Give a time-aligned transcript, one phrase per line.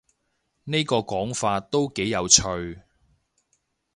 [0.63, 2.41] 呢個講法都幾有趣